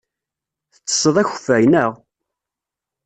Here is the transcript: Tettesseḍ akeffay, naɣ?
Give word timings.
Tettesseḍ 0.73 1.15
akeffay, 1.21 1.63
naɣ? 1.73 1.91